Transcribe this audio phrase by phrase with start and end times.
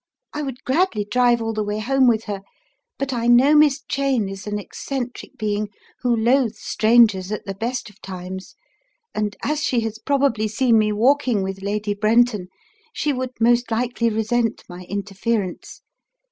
[0.33, 2.41] I would gladly drive all the way home with her,
[2.97, 7.87] but I know Miss Cheyne is an eccentric being who loathes strangers at the best
[7.87, 8.55] of times,
[9.13, 12.47] and as she has probably seen me walking with Lady Brenton,
[12.91, 15.81] she would most likely resent my interference.